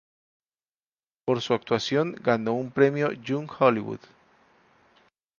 Por 1.27 1.41
su 1.41 1.53
actuación, 1.53 2.15
ganó 2.23 2.53
un 2.53 2.71
premio 2.71 3.11
Young 3.11 3.47
Hollywood. 3.59 3.99